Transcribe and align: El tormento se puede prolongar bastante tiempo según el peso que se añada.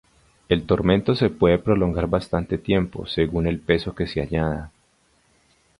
El 0.49 0.65
tormento 0.65 1.13
se 1.13 1.29
puede 1.29 1.59
prolongar 1.59 2.07
bastante 2.07 2.57
tiempo 2.57 3.05
según 3.05 3.45
el 3.45 3.59
peso 3.59 3.93
que 3.93 4.07
se 4.07 4.19
añada. 4.21 4.71